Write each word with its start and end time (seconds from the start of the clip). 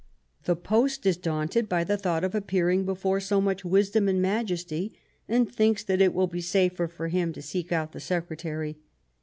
The 0.45 0.55
post 0.55 1.05
is 1.05 1.15
daunted 1.15 1.69
by 1.69 1.83
the 1.83 1.95
thought 1.95 2.23
of 2.23 2.33
appearing 2.33 2.85
before 2.85 3.19
so 3.19 3.39
much 3.39 3.63
wisdom 3.63 4.07
and 4.07 4.19
majesty, 4.19 4.95
and 5.29 5.47
thinks 5.47 5.83
that 5.83 6.01
it 6.01 6.11
will 6.11 6.25
be 6.25 6.41
safer 6.41 6.87
for 6.87 7.07
him 7.09 7.31
to 7.33 7.41
seek 7.43 7.71
out 7.71 7.91
the 7.91 7.99
secretary. 7.99 8.79